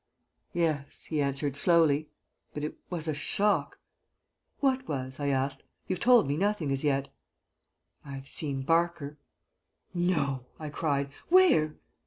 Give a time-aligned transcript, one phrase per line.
[0.55, 2.09] "Yes," he answered, slowly.
[2.55, 3.77] "But it was a shock."
[4.59, 5.61] "What was?" I asked.
[5.87, 7.13] "You've told me nothing as yet."
[8.03, 9.19] "I've seen Barker."
[9.93, 11.11] "No!" I cried.
[11.29, 11.75] "Where?"